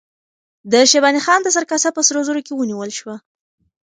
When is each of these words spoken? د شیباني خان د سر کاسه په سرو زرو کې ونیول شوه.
د 0.71 0.73
شیباني 0.91 1.21
خان 1.25 1.39
د 1.43 1.47
سر 1.55 1.65
کاسه 1.71 1.89
په 1.93 2.01
سرو 2.07 2.21
زرو 2.27 2.41
کې 2.45 2.53
ونیول 2.55 2.91
شوه. 2.99 3.15